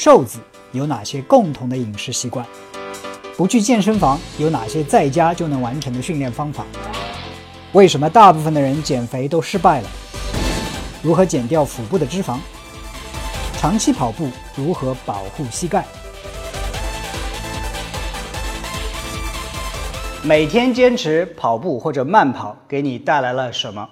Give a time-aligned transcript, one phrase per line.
[0.00, 0.38] 瘦子
[0.70, 2.46] 有哪些共同的饮食习惯？
[3.36, 6.64] 不去健身房有哪些在家就能完成的训练方法？
[7.72, 9.88] 为什么大部分的人减肥都失败了？
[11.02, 12.38] 如何减掉腹部的脂肪？
[13.58, 15.84] 长期跑步如何保护膝盖？
[20.22, 23.88] 每天坚持跑步或者慢跑给你带来了什么？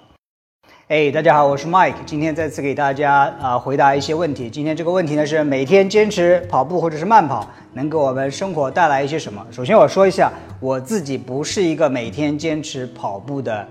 [0.89, 4.49] 哎，大家好，我是 Mike，今天再次给大家啊回答一些问题。
[4.49, 9.45] 今天这个问题呢是每天坚持跑步或者是慢跑能给我们生活带来一些什么？
[9.51, 13.67] 首先我说一下，我自己不是一个每天坚持跑步的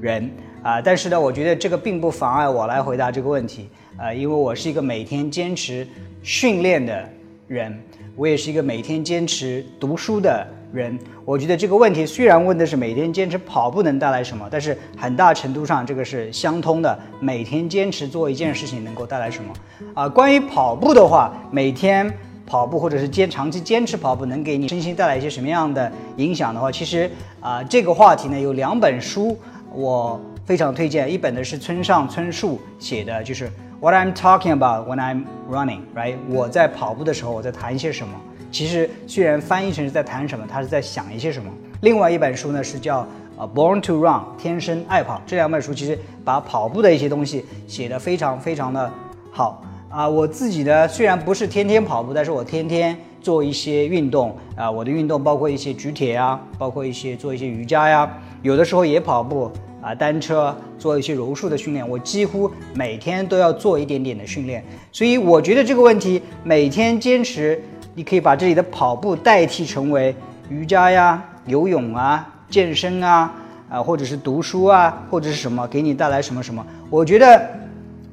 [0.00, 0.30] 人
[0.62, 3.68] 啊，但是呢，我觉得这个并不妨碍我来回答这个问题
[3.98, 5.86] 啊，因为我是一个每天坚持
[6.22, 7.06] 训练的
[7.46, 7.78] 人，
[8.16, 10.30] 我也是一个每天坚持读书的。
[10.30, 16.98] 人，人我觉得这个问题虽然问的是每天坚持跑步能带来什么，但是很大程度上这个是相通的。
[17.20, 19.54] 每天坚持做一件事情能够带来什么？
[19.94, 22.12] 啊，关于跑步的话，每天
[22.44, 29.38] 跑步或者是坚长期坚持跑步能给你身心带来一些什么样的影响的话，其实啊，这个话题呢有两本书
[29.72, 36.16] 我非常推荐，一本呢是村上春树写的，就是 What I'm talking about when I'm running，right？
[36.28, 38.14] 我在跑步的时候我在谈一些什么？
[38.54, 41.50] 其实虽然翻译成是在谈什么，他是在想一些什么。
[41.80, 43.00] 另外一本书呢是叫
[43.36, 45.20] 《呃 Born to Run》，天生爱跑。
[45.26, 48.88] 这两本书其实把跑步的一些东西写得非常非常的
[49.32, 50.08] 好啊。
[50.08, 54.70] 我自己呢虽然不是天天跑步，但是我天天做一些运动啊。
[54.70, 58.08] 我的运动包括一些举铁啊，包括一些做一些瑜伽呀，
[58.42, 59.50] 有的时候也跑步
[59.82, 61.86] 啊，单车做一些柔术的训练。
[61.88, 67.60] 我几乎每天都要做一点点的训练，所以我觉得这个问题每天坚持。
[67.94, 70.14] 你可以把这里的跑步代替成为
[70.48, 73.32] 瑜伽呀、游泳啊、健身啊，
[73.70, 76.64] 啊，或者是读书啊，或者是什么，给你带来什么什么？
[76.90, 77.50] 我觉得，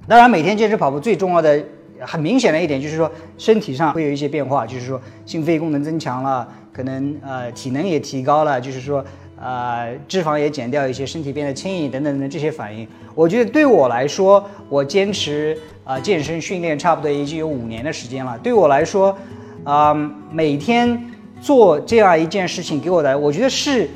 [0.08, 1.60] 当然每天坚持跑步最重要的、
[2.00, 9.04] 很明显的一点就是说，身体上会有一些变化，就是说心肺功能增强了，可能呃体能也提高了，就是说
[9.42, 12.88] 呃脂肪也减掉一些，身体变得轻盈等等的这些反应。
[13.16, 19.18] 我觉得对我来说，我坚持啊健身训练差不多已经有五年的时间了，对我来说。
[19.64, 19.94] 啊，
[20.32, 23.88] 每天做这样一件事情给我的，我觉得是，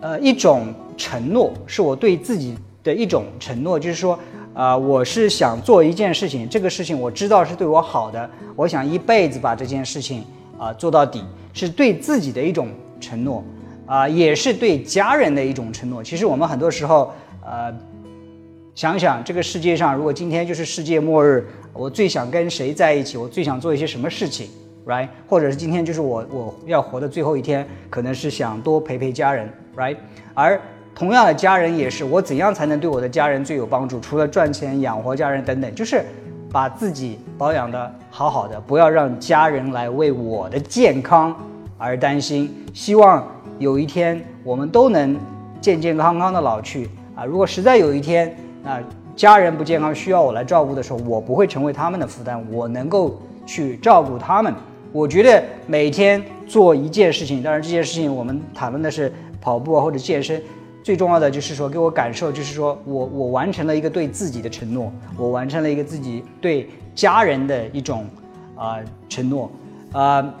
[0.00, 0.66] 呃，一种
[0.96, 2.54] 承诺，是我对自己
[2.84, 4.18] 的一种承诺，就是说，
[4.52, 10.22] 啊，我是想做一件事情，这个事情我知道是对我好的，我想一辈子把这件事情
[10.58, 11.24] 啊做到底，
[11.54, 12.68] 是对自己的一种
[13.00, 13.42] 承诺，
[13.86, 16.02] 啊，也是对家人的一种承诺。
[16.02, 17.10] 其实我们很多时候，
[17.42, 17.74] 呃，
[18.74, 23.16] 想想这个世界上，如果今天就是世界末日，我最想跟谁在一起？
[23.16, 24.48] 我最想做一些什么事情
[24.86, 29.96] ？right，或者是今天就是我我要活的最后一天，可能是想多陪陪家人，right，
[30.32, 30.58] 而
[30.94, 34.00] 同样的家人也是，我怎样才能对我的家人最有帮助？
[34.00, 36.02] 除了赚钱养活家人等等，就是
[36.50, 41.36] 把自己保养的好好的，不要让家人来为我的健康
[41.76, 42.64] 而担心。
[42.72, 43.26] 希望
[43.58, 45.18] 有一天我们都能
[45.60, 47.24] 健健康康的老去啊！
[47.24, 48.78] 如果实在有一天啊
[49.14, 54.54] 家人不健康需要我来照顾的时候，我不会成为他们的负担，我能够去照顾他们。
[54.96, 59.12] 我觉得每天做一件事情，当然这件事情我们谈论的是
[59.42, 60.42] 跑步或者健身，
[60.82, 68.06] 最重要的就是说给我感受，就是说我我完成了一个对自己的承诺，我完成了一个自己对家人的一种
[68.54, 69.50] 啊承诺
[69.92, 70.34] 啊，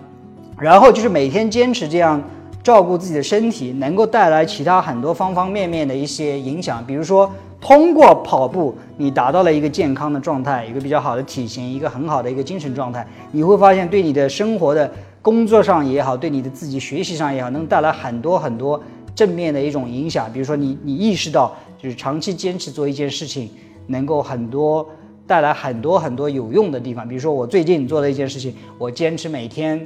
[0.58, 2.18] 然后就是每天坚持这样
[2.62, 7.30] 照顾自己的身体，能够带来其他很多方方面面的一些影响，比如说。
[7.66, 13.04] 通过跑步，你达到了一个健康的状态，一个比较好的体型，一个很好的一个精神状态。
[13.32, 14.88] 你会发现，对你的生活的
[15.20, 18.80] 工作上也好，对你的自己学习上也好，能带来很多很多
[19.16, 20.32] 正面的一种影响。
[20.32, 23.50] 比如说，你你意识到，就是长期坚持做一件事情，
[23.88, 24.88] 能够很多
[25.26, 27.08] 带来很多很多有用的地方。
[27.08, 29.84] 比如说，我最近做的一件事情，我坚持每天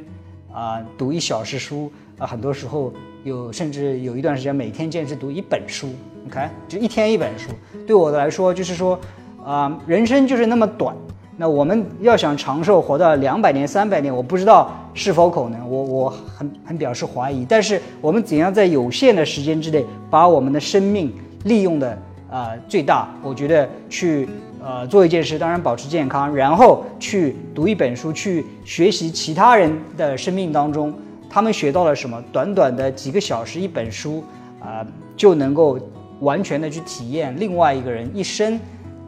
[0.53, 2.93] 啊读一小时书啊，很多时候
[3.25, 5.89] 有甚至有一段时间每天坚持读一本书。
[6.23, 7.51] 你看，就一天一本书，
[7.87, 8.99] 对我来说就是说，
[9.45, 10.95] 啊，人生就是那么短。
[11.37, 17.47] 那我们要想长寿，活到两百年、三百年，我不知道是否可能，我我很很表示怀疑。
[17.49, 21.11] 但是我们怎样在有限的时间之内，把我们的生命
[21.45, 21.99] 利用的
[22.31, 23.09] 啊最大？
[23.23, 24.29] 我觉得去
[24.63, 30.93] 呃做一件事，当然保持健康，然后去读一本书，去学习其他人的生命当中
[31.31, 32.23] 他们学到了什么。
[32.31, 34.23] 短短的几个小时一本书
[34.61, 35.79] 啊，就能够。
[36.21, 38.59] 完全的去体验另外一个人一生，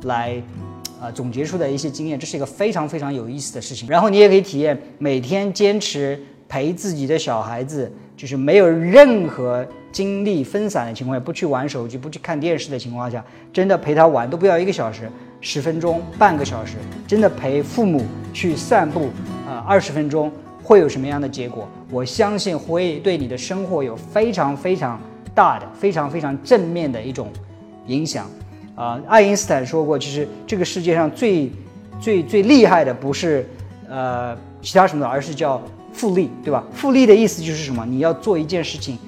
[0.05, 0.43] 来，
[1.01, 3.89] 啊总结出的一些经验，这是一个非常非常有意思的事情。
[3.89, 6.19] 然后你也可以体验每天坚持
[6.49, 15.11] 陪自己的小孩子，就是没有任何精力分散的情况下，不去玩手机，不去看电视的情况下，真的陪他玩都不要一个小时，
[15.41, 16.77] 十分钟、半个小时，
[17.07, 19.11] 真的陪父母去散步，
[19.47, 20.33] 啊二十分钟
[20.63, 21.69] 会有什么样的结果？
[21.91, 24.99] 我相信会对你的生活有非常非常
[25.35, 27.29] 大的、非常非常正面的一种
[27.87, 28.27] 影响。
[28.75, 31.51] 啊，爱因斯坦说过，其实这个世界上最
[32.01, 33.47] 最最厉害的不是
[33.89, 35.61] 呃其他什么的，而是叫
[35.93, 36.65] 复利，对吧？
[36.73, 37.85] 复利的意思就是什么？
[37.85, 38.99] 你要做一件事情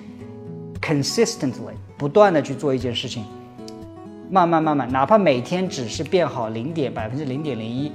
[0.83, 3.25] ，consistently 不断的去做一件事情，
[4.31, 7.91] 慢慢慢慢，哪怕每天只是变好零点百分之零点零一，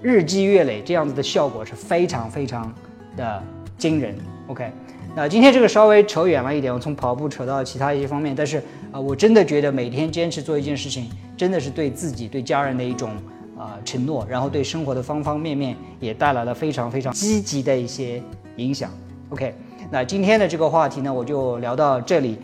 [0.00, 2.72] 日积月累，这样子的效果是非常非常
[3.14, 3.42] 的
[3.76, 4.16] 惊人。
[4.46, 4.72] OK，
[5.16, 8.58] 那今天这个稍微扯远了一点，我从跑步扯到其他一些方面，但是
[8.90, 13.10] 啊，我真的觉得每天坚持做一件事情，真的是对自己、对家人的一种。
[13.56, 18.20] 啊，承诺，然后对生活的方方面面也带来了非常非常积极的一些
[18.56, 18.90] 影响。
[19.30, 19.54] OK，
[19.92, 22.36] 那今天的这个话题呢，我就聊到这里。